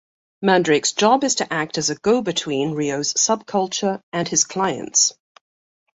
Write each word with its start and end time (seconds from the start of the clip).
Mandrake's 0.41 0.93
job 0.93 1.23
is 1.23 1.35
to 1.35 1.53
act 1.53 1.77
as 1.77 1.91
a 1.91 1.95
go-between 1.95 2.71
Rio's 2.71 3.13
subculture 3.13 4.01
and 4.11 4.27
his 4.27 4.45
clients. 4.45 5.13